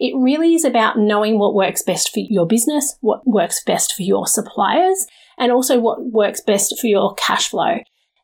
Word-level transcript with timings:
It 0.00 0.16
really 0.16 0.54
is 0.54 0.64
about 0.64 0.98
knowing 0.98 1.38
what 1.38 1.54
works 1.54 1.82
best 1.82 2.10
for 2.10 2.20
your 2.20 2.46
business, 2.46 2.96
what 3.02 3.26
works 3.26 3.62
best 3.62 3.92
for 3.92 4.02
your 4.02 4.26
suppliers, 4.26 5.06
and 5.36 5.52
also 5.52 5.78
what 5.78 6.02
works 6.02 6.40
best 6.40 6.80
for 6.80 6.86
your 6.86 7.12
cash 7.16 7.50
flow. 7.50 7.80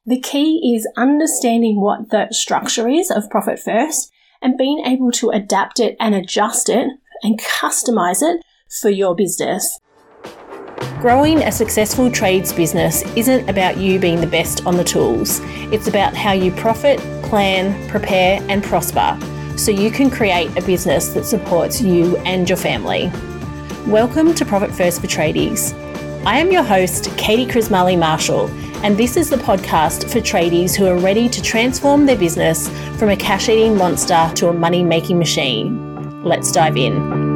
The 0.07 0.19
key 0.19 0.75
is 0.75 0.89
understanding 0.97 1.83
what 1.83 2.09
the 2.09 2.29
structure 2.31 2.89
is 2.89 3.11
of 3.11 3.29
Profit 3.29 3.59
First 3.59 4.11
and 4.41 4.57
being 4.57 4.87
able 4.87 5.11
to 5.13 5.29
adapt 5.29 5.79
it 5.79 5.97
and 6.01 6.15
adjust 6.15 6.71
it 6.71 6.89
and 7.23 7.39
customize 7.39 8.23
it 8.23 8.41
for 8.81 8.89
your 8.89 9.15
business. 9.15 9.79
Growing 11.01 11.43
a 11.43 11.53
successful 11.53 12.11
trades 12.11 12.55
business 12.55 13.03
isn't 13.17 13.51
about 13.51 13.77
you 13.77 13.99
being 13.99 14.23
the 14.23 14.27
best 14.27 14.65
on 14.65 14.79
the 14.79 14.85
tools. 14.85 15.41
It's 15.71 15.89
about 15.89 16.17
how 16.17 16.33
you 16.33 16.53
profit, 16.53 17.01
plan, 17.23 17.87
prepare, 17.91 18.41
and 18.49 18.65
prosper 18.65 19.19
so 19.57 19.71
you 19.71 19.91
can 19.91 20.11
create 20.11 20.57
a 20.57 20.63
business 20.63 21.09
that 21.09 21.25
supports 21.25 21.81
you 21.81 22.17
and 22.19 22.49
your 22.49 22.59
family. 22.59 23.11
Welcome 23.87 24.35
to 24.35 24.45
Profit 24.45 24.71
First 24.71 25.01
for 25.01 25.07
Tradies. 25.07 25.73
I 26.27 26.39
am 26.39 26.53
your 26.53 26.63
host, 26.63 27.17
Katie 27.17 27.47
Krismali 27.47 27.99
Marshall, 27.99 28.49
and 28.85 28.99
this 28.99 29.17
is 29.17 29.31
the 29.31 29.37
podcast 29.37 30.11
for 30.11 30.21
tradies 30.21 30.77
who 30.77 30.87
are 30.87 30.99
ready 30.99 31.29
to 31.29 31.41
transform 31.41 32.05
their 32.05 32.19
business 32.19 32.69
from 32.99 33.09
a 33.09 33.17
cash 33.17 33.49
eating 33.49 33.77
monster 33.77 34.31
to 34.35 34.49
a 34.49 34.53
money 34.53 34.85
making 34.85 35.19
machine. 35.19 36.23
Let's 36.23 36.53
dive 36.53 36.77
in. 36.77 37.36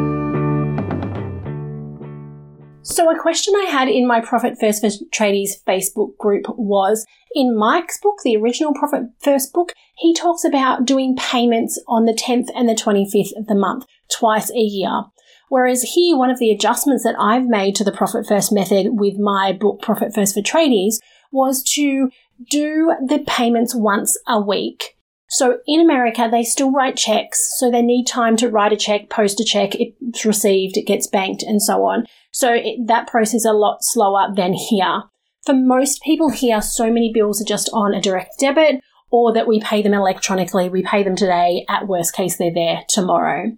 So, 2.91 3.09
a 3.09 3.17
question 3.17 3.55
I 3.55 3.71
had 3.71 3.89
in 3.89 4.05
my 4.05 4.21
Profit 4.21 4.59
First 4.59 4.81
for 4.81 4.89
Tradies 5.15 5.63
Facebook 5.65 6.17
group 6.19 6.47
was 6.49 7.07
in 7.33 7.57
Mike's 7.57 8.01
book, 8.01 8.17
the 8.25 8.37
original 8.37 8.75
Profit 8.75 9.05
First 9.21 9.53
book, 9.53 9.73
he 9.95 10.13
talks 10.13 10.43
about 10.43 10.87
doing 10.87 11.15
payments 11.15 11.81
on 11.87 12.05
the 12.05 12.13
10th 12.13 12.49
and 12.53 12.69
the 12.69 12.75
25th 12.75 13.39
of 13.39 13.47
the 13.47 13.55
month, 13.55 13.87
twice 14.11 14.51
a 14.51 14.59
year. 14.59 15.05
Whereas 15.49 15.93
here, 15.95 16.17
one 16.17 16.31
of 16.31 16.41
the 16.41 16.51
adjustments 16.51 17.05
that 17.05 17.15
I've 17.17 17.47
made 17.47 17.77
to 17.77 17.85
the 17.85 17.93
Profit 17.93 18.27
First 18.27 18.51
method 18.51 18.99
with 18.99 19.17
my 19.19 19.53
book, 19.53 19.81
Profit 19.81 20.13
First 20.13 20.35
for 20.35 20.43
Tradies, 20.43 20.97
was 21.31 21.63
to 21.75 22.11
do 22.51 22.93
the 23.07 23.21
payments 23.25 23.73
once 23.73 24.19
a 24.27 24.41
week. 24.41 24.97
So 25.31 25.59
in 25.65 25.81
America, 25.81 26.29
they 26.29 26.43
still 26.43 26.73
write 26.73 26.97
checks, 26.97 27.55
so 27.57 27.71
they 27.71 27.83
need 27.83 28.07
time 28.07 28.37
to 28.39 28.49
write 28.49 28.73
a 28.73 28.77
check, 28.77 29.09
post 29.09 29.39
a 29.39 29.45
check, 29.45 29.77
it's 29.77 30.25
received, 30.25 30.77
it 30.77 30.89
gets 30.89 31.07
banked, 31.07 31.45
and 31.45 31.63
so 31.63 31.85
on. 31.85 32.05
So 32.33 32.53
it, 32.53 32.89
that 32.89 33.07
process 33.07 33.35
is 33.35 33.45
a 33.45 33.53
lot 33.53 33.79
slower 33.85 34.33
than 34.35 34.55
here. 34.55 35.05
For 35.47 35.55
most 35.55 36.03
people 36.03 36.31
here, 36.31 36.61
so 36.61 36.93
many 36.93 37.13
bills 37.15 37.41
are 37.41 37.47
just 37.47 37.71
on 37.73 37.95
a 37.95 38.01
direct 38.01 38.41
debit 38.41 38.81
or 39.13 39.33
that 39.33 39.47
we 39.47 39.61
pay 39.61 39.83
them 39.83 39.95
electronically. 39.95 40.69
We 40.69 40.83
pay 40.83 41.05
them 41.05 41.15
today. 41.17 41.65
At 41.69 41.87
worst 41.87 42.13
case, 42.13 42.37
they're 42.37 42.53
there 42.53 42.83
tomorrow. 42.89 43.53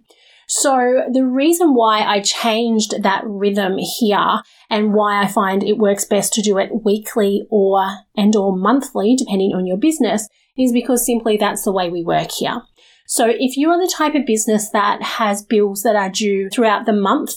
So 0.47 1.05
the 1.11 1.25
reason 1.25 1.73
why 1.73 2.01
I 2.01 2.19
changed 2.21 3.01
that 3.01 3.23
rhythm 3.25 3.77
here 3.77 4.41
and 4.69 4.93
why 4.93 5.23
I 5.23 5.27
find 5.27 5.63
it 5.63 5.77
works 5.77 6.05
best 6.05 6.33
to 6.33 6.41
do 6.41 6.59
it 6.59 6.83
weekly 6.83 7.47
or 7.49 7.97
and 8.15 8.35
or 8.35 8.55
monthly, 8.55 9.15
depending 9.15 9.53
on 9.55 9.65
your 9.65 9.77
business, 9.77 10.27
is 10.57 10.71
because 10.71 11.05
simply 11.05 11.37
that's 11.37 11.63
the 11.63 11.71
way 11.71 11.89
we 11.89 12.03
work 12.03 12.31
here. 12.31 12.61
So 13.07 13.27
if 13.27 13.57
you 13.57 13.69
are 13.69 13.79
the 13.79 13.91
type 13.91 14.15
of 14.15 14.25
business 14.25 14.69
that 14.69 15.01
has 15.01 15.43
bills 15.43 15.83
that 15.83 15.95
are 15.95 16.09
due 16.09 16.49
throughout 16.49 16.85
the 16.85 16.93
month, 16.93 17.35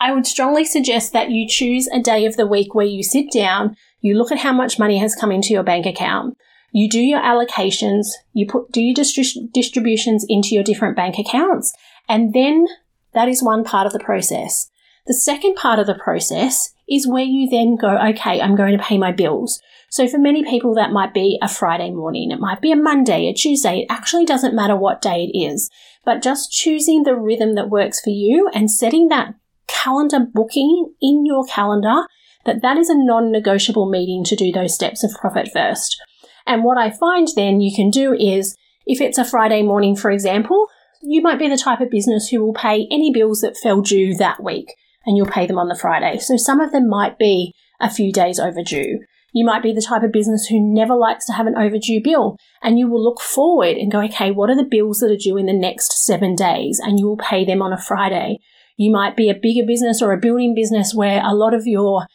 I 0.00 0.12
would 0.12 0.26
strongly 0.26 0.64
suggest 0.64 1.12
that 1.12 1.30
you 1.30 1.48
choose 1.48 1.88
a 1.88 2.00
day 2.00 2.26
of 2.26 2.36
the 2.36 2.46
week 2.46 2.74
where 2.74 2.86
you 2.86 3.02
sit 3.02 3.30
down, 3.32 3.76
you 4.00 4.14
look 4.14 4.30
at 4.30 4.38
how 4.38 4.52
much 4.52 4.78
money 4.78 4.98
has 4.98 5.14
come 5.14 5.32
into 5.32 5.52
your 5.52 5.62
bank 5.62 5.86
account, 5.86 6.36
you 6.72 6.88
do 6.88 7.00
your 7.00 7.20
allocations, 7.20 8.08
you 8.32 8.46
put 8.46 8.70
do 8.72 8.82
your 8.82 8.94
distri- 8.94 9.50
distributions 9.52 10.26
into 10.28 10.54
your 10.54 10.64
different 10.64 10.96
bank 10.96 11.18
accounts, 11.18 11.72
and 12.08 12.34
then 12.34 12.66
that 13.14 13.28
is 13.28 13.42
one 13.42 13.64
part 13.64 13.86
of 13.86 13.92
the 13.92 14.00
process. 14.00 14.68
The 15.06 15.14
second 15.14 15.56
part 15.56 15.78
of 15.78 15.86
the 15.86 15.94
process 15.94 16.72
is 16.88 17.06
where 17.06 17.24
you 17.24 17.48
then 17.50 17.76
go, 17.76 17.98
okay, 18.08 18.40
I'm 18.40 18.56
going 18.56 18.76
to 18.76 18.82
pay 18.82 18.96
my 18.96 19.12
bills. 19.12 19.60
So 19.90 20.08
for 20.08 20.16
many 20.16 20.42
people, 20.44 20.74
that 20.74 20.92
might 20.92 21.12
be 21.12 21.38
a 21.42 21.48
Friday 21.48 21.90
morning. 21.90 22.30
It 22.30 22.40
might 22.40 22.62
be 22.62 22.72
a 22.72 22.76
Monday, 22.76 23.28
a 23.28 23.34
Tuesday. 23.34 23.80
It 23.80 23.86
actually 23.90 24.24
doesn't 24.24 24.54
matter 24.54 24.74
what 24.74 25.02
day 25.02 25.30
it 25.30 25.38
is, 25.38 25.70
but 26.06 26.22
just 26.22 26.50
choosing 26.50 27.02
the 27.02 27.14
rhythm 27.14 27.54
that 27.54 27.68
works 27.68 28.00
for 28.00 28.10
you 28.10 28.48
and 28.54 28.70
setting 28.70 29.08
that 29.08 29.34
calendar 29.66 30.20
booking 30.20 30.94
in 31.02 31.26
your 31.26 31.44
calendar 31.44 32.06
that 32.46 32.62
that 32.62 32.78
is 32.78 32.88
a 32.88 32.96
non-negotiable 32.96 33.90
meeting 33.90 34.24
to 34.24 34.36
do 34.36 34.52
those 34.52 34.74
steps 34.74 35.04
of 35.04 35.12
profit 35.20 35.50
first. 35.52 36.02
And 36.46 36.64
what 36.64 36.78
I 36.78 36.90
find 36.90 37.28
then 37.36 37.60
you 37.60 37.74
can 37.76 37.90
do 37.90 38.14
is 38.14 38.56
if 38.86 39.02
it's 39.02 39.18
a 39.18 39.24
Friday 39.24 39.62
morning, 39.62 39.96
for 39.96 40.10
example, 40.10 40.66
you 41.02 41.20
might 41.20 41.38
be 41.38 41.48
the 41.48 41.58
type 41.58 41.80
of 41.80 41.90
business 41.90 42.28
who 42.28 42.42
will 42.42 42.54
pay 42.54 42.86
any 42.90 43.12
bills 43.12 43.42
that 43.42 43.58
fell 43.58 43.82
due 43.82 44.14
that 44.16 44.42
week 44.42 44.74
and 45.06 45.16
you'll 45.16 45.26
pay 45.26 45.46
them 45.46 45.58
on 45.58 45.68
the 45.68 45.78
Friday. 45.78 46.18
So 46.18 46.36
some 46.36 46.60
of 46.60 46.72
them 46.72 46.88
might 46.88 47.18
be 47.18 47.52
a 47.80 47.90
few 47.90 48.12
days 48.12 48.38
overdue. 48.38 49.00
You 49.32 49.44
might 49.44 49.62
be 49.62 49.72
the 49.72 49.84
type 49.86 50.04
of 50.04 50.12
business 50.12 50.46
who 50.46 50.60
never 50.60 50.94
likes 50.94 51.26
to 51.26 51.32
have 51.32 51.46
an 51.46 51.56
overdue 51.56 52.00
bill 52.02 52.36
and 52.62 52.78
you 52.78 52.88
will 52.88 53.02
look 53.02 53.20
forward 53.20 53.76
and 53.76 53.90
go, 53.90 54.00
okay, 54.02 54.30
what 54.30 54.48
are 54.48 54.56
the 54.56 54.68
bills 54.68 54.98
that 54.98 55.10
are 55.10 55.16
due 55.16 55.36
in 55.36 55.46
the 55.46 55.52
next 55.52 56.04
seven 56.04 56.36
days? 56.36 56.80
And 56.82 57.00
you 57.00 57.08
will 57.08 57.16
pay 57.16 57.44
them 57.44 57.60
on 57.60 57.72
a 57.72 57.80
Friday. 57.80 58.38
You 58.76 58.92
might 58.92 59.16
be 59.16 59.28
a 59.28 59.34
bigger 59.34 59.66
business 59.66 60.00
or 60.00 60.12
a 60.12 60.20
building 60.20 60.54
business 60.54 60.94
where 60.94 61.20
a 61.24 61.34
lot 61.34 61.52
of 61.52 61.66
your 61.66 62.06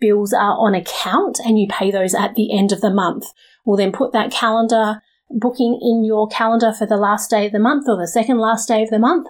bills 0.00 0.32
are 0.32 0.56
on 0.58 0.74
account 0.74 1.40
and 1.44 1.58
you 1.58 1.66
pay 1.68 1.90
those 1.90 2.14
at 2.14 2.34
the 2.36 2.56
end 2.56 2.70
of 2.70 2.80
the 2.80 2.92
month. 2.92 3.26
We'll 3.64 3.76
then 3.76 3.92
put 3.92 4.12
that 4.12 4.30
calendar 4.30 5.02
booking 5.30 5.78
in 5.80 6.04
your 6.04 6.28
calendar 6.28 6.72
for 6.72 6.86
the 6.86 6.96
last 6.96 7.30
day 7.30 7.46
of 7.46 7.52
the 7.52 7.58
month 7.58 7.88
or 7.88 7.96
the 7.96 8.08
second 8.08 8.38
last 8.38 8.66
day 8.66 8.82
of 8.82 8.90
the 8.90 8.98
month. 8.98 9.28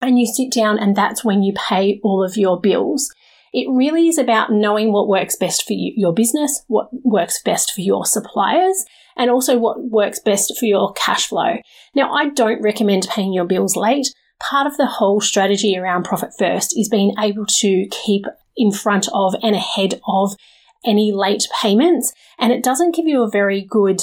And 0.00 0.18
you 0.18 0.26
sit 0.26 0.52
down 0.52 0.78
and 0.78 0.94
that's 0.94 1.24
when 1.24 1.42
you 1.42 1.54
pay 1.54 2.00
all 2.02 2.24
of 2.24 2.36
your 2.36 2.60
bills. 2.60 3.10
It 3.52 3.66
really 3.70 4.08
is 4.08 4.18
about 4.18 4.52
knowing 4.52 4.92
what 4.92 5.08
works 5.08 5.36
best 5.36 5.66
for 5.66 5.72
you, 5.72 5.92
your 5.96 6.12
business, 6.12 6.62
what 6.68 6.88
works 7.04 7.42
best 7.42 7.72
for 7.72 7.80
your 7.80 8.04
suppliers, 8.04 8.84
and 9.16 9.30
also 9.30 9.56
what 9.56 9.82
works 9.82 10.20
best 10.20 10.58
for 10.58 10.66
your 10.66 10.92
cash 10.92 11.28
flow. 11.28 11.56
Now, 11.94 12.12
I 12.12 12.28
don't 12.28 12.60
recommend 12.62 13.08
paying 13.08 13.32
your 13.32 13.46
bills 13.46 13.74
late. 13.74 14.08
Part 14.38 14.66
of 14.66 14.76
the 14.76 14.86
whole 14.86 15.22
strategy 15.22 15.76
around 15.76 16.04
Profit 16.04 16.30
First 16.38 16.78
is 16.78 16.90
being 16.90 17.14
able 17.18 17.46
to 17.46 17.86
keep 17.90 18.26
in 18.56 18.70
front 18.70 19.08
of 19.14 19.34
and 19.42 19.56
ahead 19.56 20.00
of 20.06 20.36
any 20.84 21.12
late 21.12 21.44
payments. 21.62 22.12
And 22.38 22.52
it 22.52 22.62
doesn't 22.62 22.94
give 22.94 23.06
you 23.06 23.22
a 23.22 23.30
very 23.30 23.62
good 23.62 24.02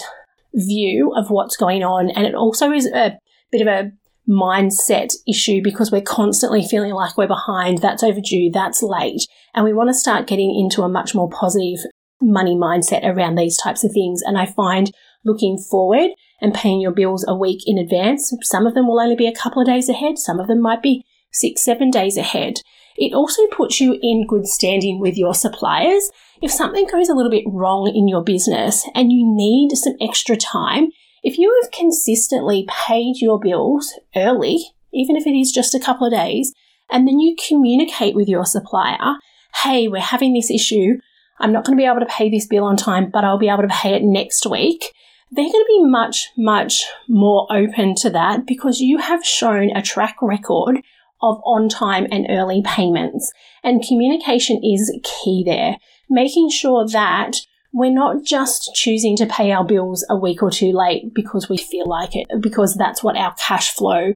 view 0.55 1.13
of 1.15 1.29
what's 1.29 1.57
going 1.57 1.83
on. 1.83 2.09
And 2.09 2.25
it 2.25 2.33
also 2.33 2.71
is 2.71 2.87
a 2.87 3.19
bit 3.51 3.61
of 3.61 3.67
a 3.67 3.91
mindset 4.27 5.13
issue 5.27 5.61
because 5.63 5.91
we're 5.91 6.01
constantly 6.01 6.65
feeling 6.65 6.93
like 6.93 7.17
we're 7.17 7.27
behind, 7.27 7.79
that's 7.79 8.03
overdue, 8.03 8.49
that's 8.51 8.81
late. 8.81 9.27
And 9.53 9.65
we 9.65 9.73
want 9.73 9.89
to 9.89 9.93
start 9.93 10.27
getting 10.27 10.55
into 10.57 10.83
a 10.83 10.89
much 10.89 11.13
more 11.13 11.29
positive 11.29 11.79
money 12.21 12.55
mindset 12.55 13.03
around 13.03 13.35
these 13.35 13.57
types 13.57 13.83
of 13.83 13.91
things. 13.91 14.21
And 14.21 14.37
I 14.37 14.45
find 14.45 14.91
looking 15.25 15.57
forward 15.57 16.11
and 16.41 16.53
paying 16.53 16.81
your 16.81 16.91
bills 16.91 17.25
a 17.27 17.35
week 17.35 17.61
in 17.65 17.77
advance, 17.77 18.33
some 18.41 18.65
of 18.65 18.73
them 18.73 18.87
will 18.87 18.99
only 18.99 19.15
be 19.15 19.27
a 19.27 19.35
couple 19.35 19.61
of 19.61 19.67
days 19.67 19.89
ahead, 19.89 20.17
some 20.17 20.39
of 20.39 20.47
them 20.47 20.61
might 20.61 20.81
be 20.81 21.05
six, 21.31 21.63
seven 21.63 21.89
days 21.89 22.17
ahead. 22.17 22.55
It 22.95 23.13
also 23.13 23.47
puts 23.47 23.81
you 23.81 23.97
in 24.01 24.27
good 24.27 24.45
standing 24.45 24.99
with 24.99 25.17
your 25.17 25.33
suppliers. 25.33 26.11
If 26.41 26.51
something 26.51 26.85
goes 26.87 27.09
a 27.09 27.13
little 27.13 27.31
bit 27.31 27.45
wrong 27.47 27.91
in 27.93 28.07
your 28.07 28.23
business 28.23 28.87
and 28.93 29.11
you 29.11 29.23
need 29.25 29.75
some 29.75 29.95
extra 29.99 30.37
time, 30.37 30.89
if 31.23 31.37
you 31.37 31.57
have 31.61 31.71
consistently 31.71 32.67
paid 32.69 33.21
your 33.21 33.39
bills 33.39 33.93
early, 34.15 34.73
even 34.93 35.15
if 35.15 35.25
it 35.25 35.31
is 35.31 35.51
just 35.51 35.73
a 35.73 35.79
couple 35.79 36.05
of 36.05 36.13
days, 36.13 36.53
and 36.91 37.07
then 37.07 37.19
you 37.19 37.35
communicate 37.47 38.13
with 38.13 38.27
your 38.27 38.45
supplier, 38.45 39.15
hey, 39.63 39.87
we're 39.87 40.01
having 40.01 40.33
this 40.33 40.51
issue. 40.51 40.99
I'm 41.39 41.53
not 41.53 41.65
going 41.65 41.77
to 41.77 41.81
be 41.81 41.87
able 41.87 42.01
to 42.01 42.05
pay 42.05 42.29
this 42.29 42.45
bill 42.45 42.65
on 42.65 42.77
time, 42.77 43.09
but 43.09 43.23
I'll 43.23 43.39
be 43.39 43.49
able 43.49 43.63
to 43.63 43.69
pay 43.69 43.93
it 43.93 44.03
next 44.03 44.45
week. 44.45 44.93
They're 45.31 45.45
going 45.45 45.51
to 45.51 45.65
be 45.67 45.83
much, 45.85 46.29
much 46.37 46.83
more 47.07 47.47
open 47.49 47.95
to 47.95 48.09
that 48.11 48.45
because 48.45 48.81
you 48.81 48.99
have 48.99 49.25
shown 49.25 49.75
a 49.75 49.81
track 49.81 50.17
record 50.21 50.81
of 51.21 51.41
on 51.45 51.69
time 51.69 52.05
and 52.11 52.27
early 52.29 52.61
payments. 52.63 53.31
And 53.63 53.83
communication 53.87 54.61
is 54.63 54.95
key 55.03 55.43
there, 55.45 55.77
making 56.09 56.49
sure 56.49 56.85
that 56.87 57.37
we're 57.73 57.91
not 57.91 58.23
just 58.23 58.71
choosing 58.75 59.17
to 59.17 59.25
pay 59.25 59.51
our 59.51 59.65
bills 59.65 60.05
a 60.09 60.15
week 60.15 60.43
or 60.43 60.51
two 60.51 60.71
late 60.71 61.13
because 61.13 61.49
we 61.49 61.57
feel 61.57 61.87
like 61.87 62.15
it, 62.15 62.27
because 62.39 62.75
that's 62.75 63.03
what 63.03 63.17
our 63.17 63.33
cash 63.35 63.71
flow 63.71 64.13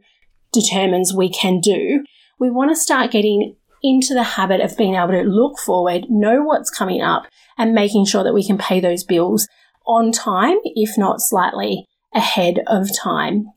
determines 0.54 1.14
we 1.14 1.28
can 1.28 1.60
do. 1.60 2.04
We 2.40 2.52
want 2.52 2.70
to 2.72 2.76
start 2.76 3.12
getting 3.12 3.56
into 3.82 4.14
the 4.14 4.24
habit 4.24 4.62
of 4.62 4.78
being 4.78 4.94
able 4.94 5.10
to 5.10 5.24
look 5.24 5.58
forward, 5.58 6.06
know 6.08 6.44
what's 6.44 6.70
coming 6.70 7.02
up, 7.02 7.26
and 7.58 7.74
making 7.74 8.06
sure 8.06 8.24
that 8.24 8.34
we 8.34 8.46
can 8.46 8.60
pay 8.60 8.80
those 8.80 9.04
bills 9.04 9.48
on 9.88 10.12
time, 10.12 10.58
if 10.64 10.98
not 10.98 11.20
slightly 11.20 11.88
ahead 12.14 12.60
of 12.68 12.90
time. 12.96 13.48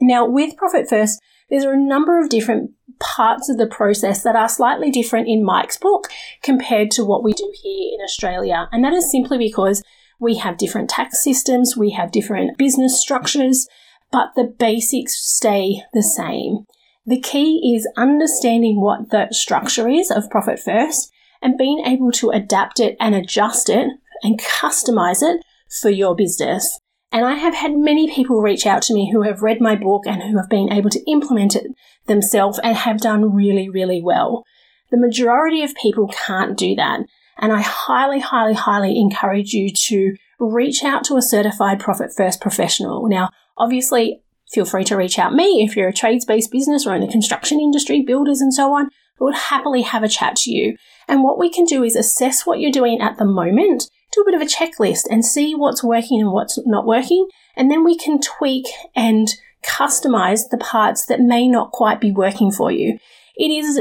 Now, 0.00 0.26
with 0.26 0.56
Profit 0.56 0.88
First, 0.88 1.20
there's 1.50 1.64
a 1.64 1.76
number 1.76 2.18
of 2.18 2.30
different 2.30 2.70
parts 3.00 3.48
of 3.48 3.58
the 3.58 3.66
process 3.66 4.22
that 4.22 4.36
are 4.36 4.48
slightly 4.48 4.90
different 4.90 5.26
in 5.26 5.44
Mike's 5.44 5.76
book 5.76 6.08
compared 6.42 6.90
to 6.92 7.04
what 7.04 7.24
we 7.24 7.32
do 7.32 7.52
here 7.62 7.90
in 7.94 8.04
Australia. 8.04 8.68
And 8.70 8.84
that 8.84 8.92
is 8.92 9.10
simply 9.10 9.38
because 9.38 9.82
we 10.20 10.36
have 10.36 10.58
different 10.58 10.90
tax 10.90 11.24
systems, 11.24 11.76
we 11.76 11.90
have 11.90 12.12
different 12.12 12.58
business 12.58 13.00
structures, 13.00 13.66
but 14.12 14.32
the 14.36 14.44
basics 14.44 15.16
stay 15.16 15.82
the 15.92 16.02
same. 16.02 16.66
The 17.06 17.20
key 17.20 17.74
is 17.74 17.88
understanding 17.96 18.80
what 18.80 19.10
the 19.10 19.28
structure 19.32 19.88
is 19.88 20.10
of 20.10 20.30
Profit 20.30 20.60
First 20.60 21.10
and 21.40 21.56
being 21.56 21.84
able 21.86 22.12
to 22.12 22.30
adapt 22.30 22.80
it 22.80 22.96
and 23.00 23.14
adjust 23.14 23.70
it 23.70 23.88
and 24.22 24.38
customize 24.38 25.22
it 25.22 25.42
for 25.80 25.90
your 25.90 26.14
business. 26.14 26.79
And 27.12 27.24
I 27.24 27.34
have 27.34 27.54
had 27.54 27.76
many 27.76 28.12
people 28.12 28.40
reach 28.40 28.66
out 28.66 28.82
to 28.82 28.94
me 28.94 29.10
who 29.12 29.22
have 29.22 29.42
read 29.42 29.60
my 29.60 29.74
book 29.74 30.06
and 30.06 30.22
who 30.22 30.36
have 30.36 30.48
been 30.48 30.72
able 30.72 30.90
to 30.90 31.10
implement 31.10 31.56
it 31.56 31.66
themselves 32.06 32.60
and 32.62 32.76
have 32.76 33.00
done 33.00 33.34
really, 33.34 33.68
really 33.68 34.00
well. 34.00 34.44
The 34.90 34.96
majority 34.96 35.62
of 35.62 35.74
people 35.74 36.08
can't 36.08 36.56
do 36.56 36.74
that. 36.76 37.00
And 37.38 37.52
I 37.52 37.62
highly, 37.62 38.20
highly, 38.20 38.54
highly 38.54 38.98
encourage 38.98 39.52
you 39.52 39.72
to 39.72 40.14
reach 40.38 40.84
out 40.84 41.04
to 41.04 41.16
a 41.16 41.22
certified 41.22 41.80
profit 41.80 42.10
first 42.16 42.40
professional. 42.40 43.08
Now, 43.08 43.30
obviously, 43.56 44.22
feel 44.52 44.64
free 44.64 44.84
to 44.84 44.96
reach 44.96 45.18
out 45.18 45.34
me 45.34 45.64
if 45.64 45.76
you're 45.76 45.88
a 45.88 45.92
trades 45.92 46.24
based 46.24 46.50
business 46.50 46.86
or 46.86 46.94
in 46.94 47.00
the 47.00 47.08
construction 47.08 47.60
industry, 47.60 48.02
builders 48.02 48.40
and 48.40 48.54
so 48.54 48.72
on. 48.74 48.86
I 48.86 49.24
would 49.24 49.34
happily 49.34 49.82
have 49.82 50.02
a 50.02 50.08
chat 50.08 50.36
to 50.36 50.50
you. 50.50 50.76
And 51.08 51.22
what 51.22 51.38
we 51.38 51.50
can 51.50 51.64
do 51.64 51.82
is 51.82 51.96
assess 51.96 52.46
what 52.46 52.60
you're 52.60 52.70
doing 52.70 53.00
at 53.00 53.18
the 53.18 53.24
moment, 53.24 53.90
do 54.12 54.22
a 54.22 54.24
bit 54.24 54.34
of 54.34 54.42
a 54.42 54.44
checklist 54.44 55.06
and 55.10 55.24
see 55.24 55.54
what's 55.54 55.84
working 55.84 56.20
and 56.20 56.32
what's 56.32 56.58
not 56.66 56.86
working. 56.86 57.28
And 57.56 57.70
then 57.70 57.84
we 57.84 57.96
can 57.96 58.20
tweak 58.20 58.66
and 58.94 59.28
customize 59.64 60.48
the 60.50 60.58
parts 60.58 61.06
that 61.06 61.20
may 61.20 61.46
not 61.46 61.72
quite 61.72 62.00
be 62.00 62.10
working 62.10 62.50
for 62.50 62.72
you. 62.72 62.98
It 63.36 63.50
is 63.50 63.80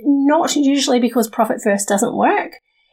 not 0.00 0.54
usually 0.56 1.00
because 1.00 1.28
Profit 1.28 1.60
First 1.62 1.88
doesn't 1.88 2.16
work. 2.16 2.52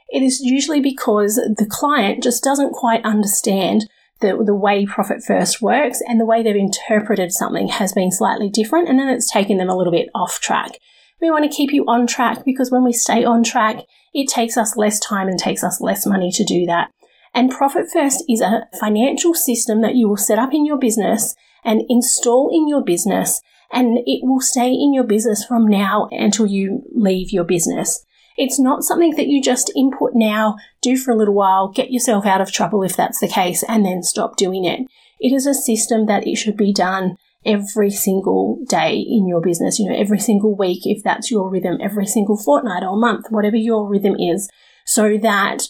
It 0.10 0.22
is 0.22 0.40
usually 0.40 0.80
because 0.80 1.36
the 1.36 1.68
client 1.70 2.24
just 2.24 2.44
doesn't 2.44 2.74
quite 2.74 3.04
understand 3.04 3.88
the, 4.22 4.42
the 4.46 4.56
way 4.56 4.86
Profit 4.86 5.24
First 5.24 5.62
works 5.62 6.02
and 6.08 6.20
the 6.20 6.26
way 6.26 6.42
they've 6.42 6.56
interpreted 6.56 7.32
something 7.32 7.68
has 7.68 7.94
been 7.94 8.12
slightly 8.12 8.50
different, 8.50 8.88
and 8.88 8.98
then 8.98 9.10
it's 9.10 9.30
taken 9.30 9.58
them 9.58 9.70
a 9.70 9.76
little 9.76 9.92
bit 9.92 10.10
off 10.16 10.40
track. 10.40 10.78
We 11.22 11.32
want 11.32 11.50
to 11.50 11.56
keep 11.56 11.72
you 11.72 11.86
on 11.88 12.08
track 12.08 12.44
because 12.46 12.72
when 12.72 12.84
we 12.84 12.94
stay 12.94 13.24
on 13.24 13.44
track, 13.44 13.84
it 14.14 14.28
takes 14.28 14.58
us 14.58 14.78
less 14.78 15.00
time 15.00 15.28
and 15.28 15.40
takes 15.40 15.64
us 15.64 15.82
less 15.82 16.06
money 16.06 16.32
to 16.32 16.44
do 16.44 16.66
that. 16.66 16.92
And 17.34 17.52
Profit 17.52 17.88
First 17.92 18.24
is 18.30 18.42
a 18.42 18.68
financial 18.80 19.34
system 19.34 19.82
that 19.82 19.96
you 19.96 20.08
will 20.08 20.18
set 20.18 20.40
up 20.40 20.54
in 20.54 20.66
your 20.66 20.78
business 20.78 21.36
and 21.64 21.82
install 21.90 22.50
in 22.54 22.68
your 22.68 22.84
business, 22.84 23.42
and 23.72 24.00
it 24.06 24.22
will 24.24 24.40
stay 24.40 24.72
in 24.72 24.94
your 24.94 25.04
business 25.04 25.44
from 25.44 25.68
now 25.68 26.08
until 26.12 26.46
you 26.46 26.84
leave 26.94 27.32
your 27.32 27.44
business. 27.44 28.06
It's 28.38 28.60
not 28.60 28.84
something 28.84 29.16
that 29.16 29.28
you 29.28 29.42
just 29.42 29.72
input 29.76 30.12
now, 30.14 30.58
do 30.82 30.96
for 30.96 31.12
a 31.12 31.16
little 31.16 31.34
while, 31.34 31.70
get 31.70 31.92
yourself 31.92 32.26
out 32.26 32.42
of 32.42 32.52
trouble 32.52 32.84
if 32.84 32.96
that's 32.96 33.20
the 33.20 33.28
case, 33.28 33.64
and 33.68 33.86
then 33.86 34.04
stop 34.04 34.38
doing 34.38 34.64
it. 34.66 34.82
It 35.20 35.34
is 35.34 35.46
a 35.46 35.54
system 35.54 36.06
that 36.06 36.28
it 36.28 36.36
should 36.36 36.58
be 36.58 36.74
done 36.74 37.18
every 37.46 37.92
single 37.92 38.64
day 38.68 38.96
in 38.96 39.28
your 39.28 39.42
business, 39.42 39.80
you 39.80 39.90
know, 39.90 39.96
every 39.96 40.20
single 40.20 40.56
week, 40.56 40.82
if 40.86 41.04
that's 41.04 41.30
your 41.30 41.50
rhythm, 41.50 41.78
every 41.82 42.06
single 42.06 42.38
fortnight 42.38 42.84
or 42.84 42.98
month, 42.98 43.28
whatever 43.30 43.58
your 43.58 43.88
rhythm 43.88 44.16
is, 44.20 44.50
so 44.86 45.18
that 45.18 45.64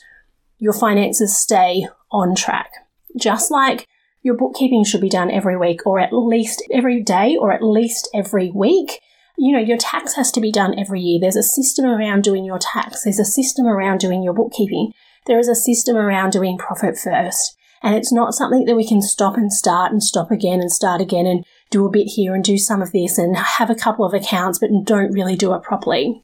your 0.57 0.74
finances 0.74 1.38
stay 1.38 1.88
on 2.12 2.36
track. 2.36 2.72
Just 3.19 3.51
like 3.51 3.88
your 4.22 4.36
bookkeeping 4.36 4.83
should 4.83 5.01
be 5.01 5.10
done 5.10 5.30
every 5.30 5.57
week 5.57 5.86
or 5.86 6.00
at 6.00 6.13
least 6.13 6.63
every 6.72 7.01
day 7.01 7.36
or 7.39 7.51
at 7.51 7.63
least 7.63 8.10
every 8.13 8.51
week 8.51 9.00
you 9.38 9.51
know, 9.51 9.60
your 9.60 9.77
tax 9.77 10.16
has 10.16 10.31
to 10.31 10.42
be 10.42 10.51
done 10.51 10.77
every 10.80 11.01
year. 11.01 11.19
There's 11.19 11.36
a 11.36 11.44
system 11.44 11.86
around 11.86 12.24
doing 12.24 12.45
your 12.45 12.60
tax. 12.60 13.04
There's 13.04 13.19
a 13.19 13.25
system 13.25 13.66
around 13.66 14.00
doing 14.00 14.24
your 14.24 14.33
bookkeeping. 14.33 14.94
There 15.25 15.39
is 15.39 15.50
a 15.50 15.56
system 15.56 15.98
around 15.98 16.31
doing 16.31 16.57
profit 16.57 16.98
first. 16.98 17.57
And 17.83 17.95
it's 17.95 18.13
not 18.13 18.33
something 18.33 18.66
that 18.66 18.75
we 18.75 18.88
can 18.88 19.01
stop 19.01 19.36
and 19.36 19.51
start 19.51 19.92
and 19.92 20.01
stop 20.01 20.31
again 20.31 20.60
and 20.62 20.72
start 20.72 21.01
again 21.01 21.25
and 21.25 21.45
do 21.75 21.86
a 21.86 21.92
bit 21.92 22.07
here 22.07 22.33
and 22.33 22.44
do 22.44 22.57
some 22.57 22.81
of 22.81 22.94
this 22.94 23.18
and 23.18 23.36
have 23.36 23.69
a 23.69 23.75
couple 23.75 24.06
of 24.06 24.13
accounts, 24.13 24.60
but 24.60 24.69
don't 24.86 25.12
really 25.12 25.36
do 25.36 25.54
it 25.54 25.62
properly. 25.62 26.24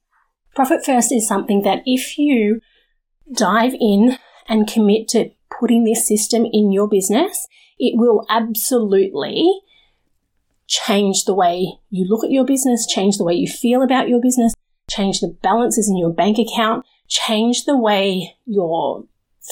Profit 0.56 0.86
first 0.86 1.12
is 1.12 1.28
something 1.28 1.64
that 1.64 1.84
if 1.86 2.18
you 2.18 2.62
dive 3.34 3.74
in 3.74 4.18
and 4.48 4.66
commit 4.66 5.10
to 5.10 5.30
putting 5.60 5.84
this 5.84 6.08
system 6.08 6.46
in 6.54 6.72
your 6.72 6.88
business, 6.88 7.48
it 7.78 7.98
will 7.98 8.26
absolutely 8.30 9.52
change 10.68 11.26
the 11.26 11.34
way 11.34 11.74
you 11.90 12.06
look 12.08 12.24
at 12.24 12.32
your 12.32 12.46
business, 12.46 12.88
change 12.88 13.18
the 13.18 13.26
way 13.26 13.34
you 13.34 13.48
feel 13.48 13.82
about 13.82 14.08
your 14.08 14.22
business, 14.22 14.54
change 14.90 15.20
the 15.20 15.36
balances 15.44 15.90
in 15.90 15.98
your 15.98 16.14
bank 16.14 16.38
account, 16.38 16.86
change 17.10 17.66
the 17.66 17.78
way 17.78 18.38
your 18.46 19.04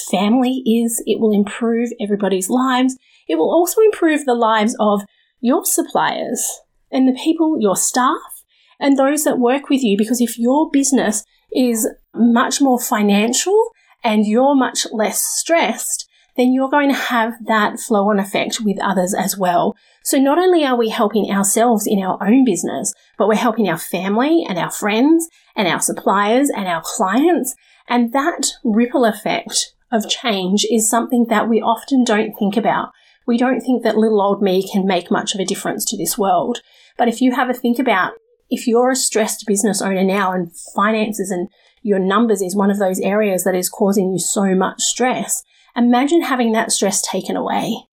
family 0.10 0.64
is. 0.66 1.04
It 1.06 1.20
will 1.20 1.34
improve 1.34 1.90
everybody's 2.00 2.50
lives. 2.50 2.98
It 3.28 3.36
will 3.36 3.52
also 3.52 3.82
improve 3.82 4.24
the 4.24 4.34
lives 4.34 4.78
of 4.80 5.02
your 5.40 5.66
suppliers 5.66 6.62
and 6.92 7.08
the 7.08 7.20
people, 7.24 7.58
your 7.60 7.76
staff, 7.76 8.44
and 8.80 8.98
those 8.98 9.24
that 9.24 9.40
work 9.40 9.70
with 9.70 9.84
you. 9.84 9.98
Because 9.98 10.22
if 10.22 10.38
your 10.38 10.70
business 10.72 11.24
is 11.54 11.88
much 12.14 12.62
more 12.62 12.80
financial 12.80 13.72
and 14.04 14.26
you're 14.26 14.56
much 14.56 14.88
less 14.92 15.22
stressed, 15.22 16.08
then 16.38 16.54
you're 16.54 16.70
going 16.70 16.90
to 16.90 16.96
have 16.96 17.34
that 17.46 17.80
flow 17.80 18.10
on 18.10 18.20
effect 18.20 18.62
with 18.62 18.80
others 18.82 19.14
as 19.14 19.38
well. 19.38 19.76
So 20.04 20.18
not 20.18 20.38
only 20.38 20.64
are 20.64 20.78
we 20.78 20.90
helping 20.90 21.30
ourselves 21.30 21.86
in 21.86 22.02
our 22.02 22.18
own 22.26 22.46
business, 22.46 22.94
but 23.18 23.28
we're 23.28 23.36
helping 23.36 23.68
our 23.68 23.78
family 23.78 24.46
and 24.48 24.58
our 24.58 24.72
friends 24.72 25.28
and 25.56 25.68
our 25.68 25.82
suppliers 25.82 26.50
and 26.50 26.68
our 26.68 26.82
clients. 26.84 27.56
And 27.90 28.14
that 28.14 28.52
ripple 28.64 29.04
effect 29.04 29.74
of 29.92 30.10
change 30.10 30.66
is 30.72 30.90
something 30.90 31.26
that 31.30 31.50
we 31.50 31.62
often 31.62 32.04
don't 32.04 32.34
think 32.40 32.56
about. 32.56 32.92
We 33.30 33.38
don't 33.38 33.62
think 33.62 33.84
that 33.84 33.98
little 33.98 34.22
old 34.22 34.42
me 34.42 34.68
can 34.68 34.86
make 34.86 35.10
much 35.10 35.34
of 35.34 35.40
a 35.40 35.46
difference 35.46 35.86
to 35.86 35.98
this 35.98 36.18
world. 36.18 36.60
But 36.98 37.08
if 37.08 37.22
you 37.22 37.36
have 37.36 37.50
a 37.50 37.54
think 37.54 37.80
about 37.80 38.14
if 38.50 38.68
you're 38.68 38.92
a 38.92 38.96
stressed 38.96 39.46
business 39.48 39.82
owner 39.82 40.04
now 40.04 40.34
and 40.34 40.52
finances 40.76 41.32
and 41.32 41.48
your 41.82 42.00
numbers 42.00 42.42
is 42.42 42.56
one 42.56 42.72
of 42.72 42.80
those 42.80 43.00
areas 43.00 43.46
that 43.46 43.56
is 43.56 43.70
causing 43.70 44.12
you 44.12 44.20
so 44.20 44.54
much 44.54 44.82
stress, 44.82 45.44
Imagine 45.76 46.24
having 46.24 46.52
that 46.52 46.72
stress 46.72 47.02
taken 47.02 47.36
away. 47.36 47.86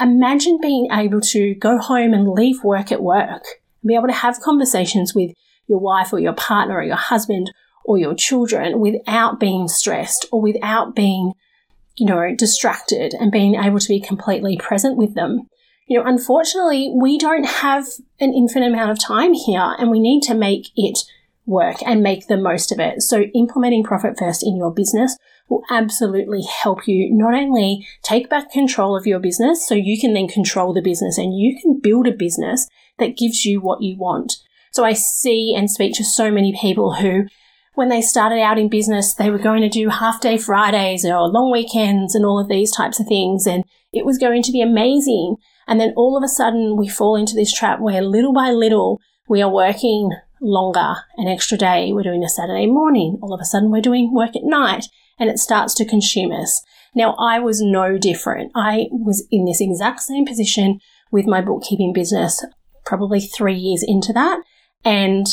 Imagine 0.00 0.58
being 0.60 0.88
able 0.90 1.20
to 1.20 1.54
go 1.54 1.78
home 1.78 2.14
and 2.14 2.30
leave 2.30 2.62
work 2.62 2.92
at 2.92 3.02
work 3.02 3.44
and 3.82 3.88
be 3.88 3.94
able 3.94 4.06
to 4.06 4.12
have 4.12 4.40
conversations 4.40 5.14
with 5.14 5.32
your 5.66 5.78
wife 5.78 6.12
or 6.12 6.18
your 6.18 6.32
partner 6.32 6.76
or 6.76 6.82
your 6.82 6.96
husband 6.96 7.52
or 7.84 7.98
your 7.98 8.14
children 8.14 8.80
without 8.80 9.40
being 9.40 9.68
stressed 9.68 10.26
or 10.30 10.40
without 10.40 10.94
being, 10.94 11.32
you 11.96 12.06
know, 12.06 12.34
distracted 12.36 13.14
and 13.14 13.32
being 13.32 13.54
able 13.54 13.78
to 13.78 13.88
be 13.88 14.00
completely 14.00 14.56
present 14.56 14.96
with 14.96 15.14
them. 15.14 15.48
You 15.88 15.98
know, 15.98 16.06
unfortunately, 16.06 16.92
we 16.94 17.16
don't 17.18 17.46
have 17.46 17.86
an 18.20 18.34
infinite 18.34 18.72
amount 18.72 18.90
of 18.90 18.98
time 18.98 19.34
here 19.34 19.74
and 19.78 19.90
we 19.90 20.00
need 20.00 20.22
to 20.22 20.34
make 20.34 20.68
it 20.76 20.98
work 21.46 21.76
and 21.86 22.02
make 22.02 22.26
the 22.26 22.36
most 22.36 22.72
of 22.72 22.80
it. 22.80 23.02
So 23.02 23.22
implementing 23.34 23.84
profit 23.84 24.18
first 24.18 24.42
in 24.42 24.56
your 24.56 24.72
business 24.72 25.16
will 25.48 25.62
absolutely 25.70 26.42
help 26.42 26.88
you 26.88 27.08
not 27.12 27.34
only 27.34 27.86
take 28.02 28.28
back 28.28 28.50
control 28.50 28.96
of 28.96 29.06
your 29.06 29.20
business 29.20 29.66
so 29.66 29.74
you 29.74 29.98
can 29.98 30.12
then 30.12 30.26
control 30.26 30.74
the 30.74 30.82
business 30.82 31.18
and 31.18 31.38
you 31.38 31.56
can 31.60 31.78
build 31.80 32.08
a 32.08 32.12
business 32.12 32.66
that 32.98 33.16
gives 33.16 33.44
you 33.44 33.60
what 33.60 33.80
you 33.80 33.96
want. 33.96 34.34
So 34.72 34.84
I 34.84 34.92
see 34.92 35.54
and 35.56 35.70
speak 35.70 35.94
to 35.94 36.04
so 36.04 36.30
many 36.30 36.56
people 36.60 36.94
who 36.94 37.26
when 37.76 37.90
they 37.90 38.00
started 38.00 38.40
out 38.40 38.58
in 38.58 38.68
business, 38.68 39.14
they 39.14 39.30
were 39.30 39.38
going 39.38 39.60
to 39.60 39.68
do 39.68 39.90
half 39.90 40.20
day 40.20 40.38
Fridays 40.38 41.04
or 41.04 41.28
long 41.28 41.52
weekends 41.52 42.14
and 42.14 42.24
all 42.24 42.40
of 42.40 42.48
these 42.48 42.72
types 42.72 42.98
of 42.98 43.06
things. 43.06 43.46
And 43.46 43.64
it 43.92 44.06
was 44.06 44.18
going 44.18 44.42
to 44.42 44.52
be 44.52 44.62
amazing. 44.62 45.36
And 45.68 45.78
then 45.78 45.92
all 45.94 46.16
of 46.16 46.24
a 46.24 46.28
sudden 46.28 46.76
we 46.76 46.88
fall 46.88 47.16
into 47.16 47.34
this 47.34 47.52
trap 47.52 47.78
where 47.80 48.02
little 48.02 48.32
by 48.32 48.50
little 48.50 49.00
we 49.28 49.42
are 49.42 49.52
working 49.52 50.10
longer, 50.40 50.96
an 51.16 51.28
extra 51.28 51.58
day. 51.58 51.92
We're 51.92 52.02
doing 52.02 52.24
a 52.24 52.28
Saturday 52.28 52.66
morning. 52.66 53.18
All 53.22 53.34
of 53.34 53.40
a 53.40 53.44
sudden 53.44 53.70
we're 53.70 53.82
doing 53.82 54.14
work 54.14 54.34
at 54.34 54.44
night 54.44 54.86
and 55.18 55.28
it 55.28 55.38
starts 55.38 55.74
to 55.74 55.84
consume 55.84 56.32
us. 56.32 56.62
Now, 56.94 57.14
I 57.18 57.40
was 57.40 57.60
no 57.60 57.98
different. 57.98 58.52
I 58.54 58.86
was 58.90 59.26
in 59.30 59.44
this 59.44 59.60
exact 59.60 60.00
same 60.00 60.24
position 60.24 60.80
with 61.12 61.26
my 61.26 61.42
bookkeeping 61.42 61.92
business, 61.92 62.42
probably 62.86 63.20
three 63.20 63.54
years 63.54 63.84
into 63.86 64.14
that, 64.14 64.40
and 64.82 65.26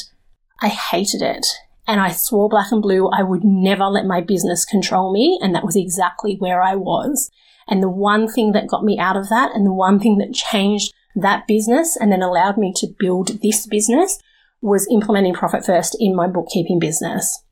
I 0.62 0.68
hated 0.68 1.22
it. 1.22 1.48
And 1.88 2.00
I 2.00 2.12
swore 2.12 2.50
black 2.50 2.72
and 2.72 2.82
blue 2.82 3.10
I 3.10 3.24
would 3.24 3.44
never 3.44 3.86
let 3.86 4.06
my 4.06 4.22
business 4.22 4.66
control 4.66 5.12
me, 5.12 5.40
and 5.42 5.54
that 5.54 5.66
was 5.66 5.76
exactly 5.76 6.36
where 6.40 6.62
I 6.62 6.76
was. 6.76 7.30
And 7.68 7.82
the 7.82 7.90
one 7.90 8.28
thing 8.28 8.52
that 8.54 8.68
got 8.68 8.84
me 8.84 8.98
out 9.00 9.18
of 9.18 9.30
that, 9.30 9.52
and 9.54 9.66
the 9.66 9.74
one 9.74 10.00
thing 10.00 10.18
that 10.20 10.34
changed 10.34 10.94
that 11.16 11.48
business 11.48 11.96
and 11.96 12.12
then 12.12 12.22
allowed 12.22 12.58
me 12.58 12.74
to 12.78 12.88
build 13.00 13.42
this 13.42 13.68
business 13.68 14.20
was 14.62 14.88
implementing 14.92 15.34
Profit 15.34 15.66
First 15.66 15.96
in 16.00 16.16
my 16.16 16.28
bookkeeping 16.28 16.80
business. 16.80 17.44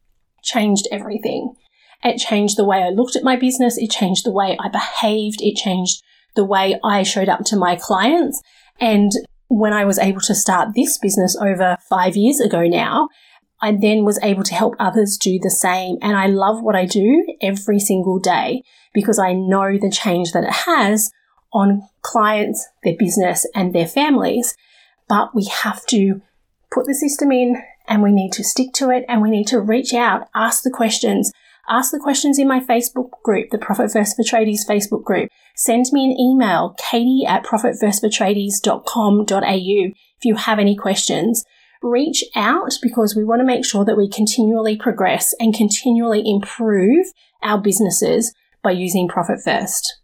Changed 0.43 0.87
everything. 0.91 1.53
It 2.03 2.17
changed 2.17 2.57
the 2.57 2.65
way 2.65 2.81
I 2.81 2.89
looked 2.89 3.15
at 3.15 3.23
my 3.23 3.35
business. 3.35 3.77
It 3.77 3.91
changed 3.91 4.25
the 4.25 4.31
way 4.31 4.57
I 4.59 4.69
behaved. 4.69 5.41
It 5.41 5.55
changed 5.55 6.01
the 6.35 6.45
way 6.45 6.79
I 6.83 7.03
showed 7.03 7.29
up 7.29 7.41
to 7.45 7.57
my 7.57 7.75
clients. 7.75 8.41
And 8.79 9.11
when 9.49 9.73
I 9.73 9.85
was 9.85 9.99
able 9.99 10.21
to 10.21 10.33
start 10.33 10.69
this 10.75 10.97
business 10.97 11.35
over 11.35 11.77
five 11.89 12.15
years 12.15 12.39
ago 12.39 12.63
now, 12.63 13.09
I 13.61 13.73
then 13.73 14.03
was 14.03 14.19
able 14.23 14.43
to 14.43 14.55
help 14.55 14.75
others 14.79 15.17
do 15.17 15.39
the 15.39 15.51
same. 15.51 15.97
And 16.01 16.17
I 16.17 16.27
love 16.27 16.61
what 16.61 16.75
I 16.75 16.85
do 16.85 17.25
every 17.41 17.79
single 17.79 18.19
day 18.19 18.63
because 18.93 19.19
I 19.19 19.33
know 19.33 19.77
the 19.77 19.91
change 19.91 20.31
that 20.31 20.43
it 20.43 20.53
has 20.65 21.11
on 21.53 21.87
clients, 22.01 22.67
their 22.83 22.95
business, 22.97 23.45
and 23.53 23.73
their 23.73 23.87
families. 23.87 24.55
But 25.07 25.35
we 25.35 25.45
have 25.45 25.85
to 25.87 26.21
put 26.71 26.87
the 26.87 26.95
system 26.95 27.31
in 27.31 27.61
and 27.87 28.01
we 28.01 28.11
need 28.11 28.31
to 28.33 28.43
stick 28.43 28.73
to 28.73 28.89
it 28.89 29.05
and 29.07 29.21
we 29.21 29.29
need 29.29 29.47
to 29.47 29.59
reach 29.59 29.93
out, 29.93 30.27
ask 30.33 30.63
the 30.63 30.71
questions. 30.71 31.31
Ask 31.69 31.91
the 31.91 31.99
questions 31.99 32.39
in 32.39 32.47
my 32.47 32.59
Facebook 32.59 33.11
group, 33.23 33.51
the 33.51 33.59
Profit 33.59 33.91
First 33.91 34.15
for 34.15 34.23
Tradies 34.23 34.67
Facebook 34.67 35.03
group. 35.03 35.29
Send 35.55 35.85
me 35.91 36.05
an 36.05 36.19
email, 36.19 36.73
katie 36.77 37.23
at 37.27 37.43
profitfirstfortradies.com.au 37.43 39.45
if 39.47 40.23
you 40.23 40.35
have 40.35 40.57
any 40.59 40.75
questions. 40.75 41.45
Reach 41.83 42.23
out 42.35 42.73
because 42.83 43.15
we 43.15 43.23
want 43.23 43.39
to 43.39 43.45
make 43.45 43.65
sure 43.65 43.83
that 43.85 43.97
we 43.97 44.07
continually 44.07 44.77
progress 44.77 45.33
and 45.39 45.51
continually 45.51 46.21
improve 46.23 47.07
our 47.41 47.59
businesses 47.59 48.35
by 48.61 48.69
using 48.69 49.07
Profit 49.07 49.39
First. 49.43 49.97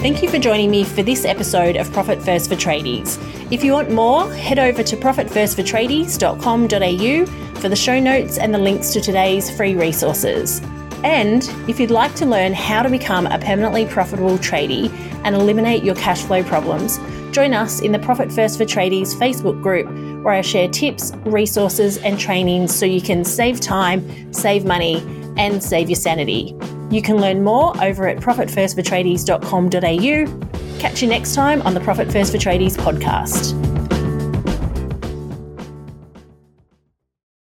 Thank 0.00 0.20
you 0.20 0.28
for 0.28 0.38
joining 0.38 0.68
me 0.70 0.82
for 0.82 1.04
this 1.04 1.24
episode 1.24 1.76
of 1.76 1.92
Profit 1.92 2.20
First 2.20 2.48
for 2.48 2.56
Tradies. 2.56 3.22
If 3.52 3.62
you 3.62 3.72
want 3.72 3.92
more, 3.92 4.28
head 4.32 4.58
over 4.58 4.82
to 4.82 4.96
profitfirstfortradies.com.au 4.96 7.60
for 7.60 7.68
the 7.68 7.76
show 7.76 8.00
notes 8.00 8.38
and 8.38 8.52
the 8.52 8.58
links 8.58 8.92
to 8.94 9.00
today's 9.00 9.56
free 9.56 9.76
resources. 9.76 10.60
And 11.04 11.48
if 11.68 11.78
you'd 11.78 11.92
like 11.92 12.16
to 12.16 12.26
learn 12.26 12.52
how 12.52 12.82
to 12.82 12.90
become 12.90 13.28
a 13.28 13.38
permanently 13.38 13.86
profitable 13.86 14.38
tradie 14.38 14.90
and 15.22 15.36
eliminate 15.36 15.84
your 15.84 15.94
cash 15.94 16.22
flow 16.22 16.42
problems, 16.42 16.98
join 17.30 17.54
us 17.54 17.80
in 17.80 17.92
the 17.92 18.00
Profit 18.00 18.32
First 18.32 18.58
for 18.58 18.64
Tradies 18.64 19.14
Facebook 19.14 19.62
group 19.62 19.86
where 20.22 20.34
I 20.34 20.40
share 20.40 20.68
tips, 20.68 21.12
resources, 21.24 21.98
and 21.98 22.18
trainings 22.18 22.74
so 22.74 22.86
you 22.86 23.00
can 23.00 23.24
save 23.24 23.60
time, 23.60 24.32
save 24.32 24.64
money, 24.64 24.96
and 25.36 25.62
save 25.62 25.88
your 25.88 25.96
sanity. 25.96 26.56
You 26.90 27.02
can 27.02 27.16
learn 27.16 27.44
more 27.44 27.72
over 27.82 28.08
at 28.08 28.16
profitfirstfortradies.com.au. 28.18 30.78
Catch 30.78 31.02
you 31.02 31.08
next 31.08 31.34
time 31.34 31.60
on 31.62 31.74
the 31.74 31.80
Profit 31.80 32.10
First 32.10 32.32
for 32.32 32.38
podcast. 32.38 33.67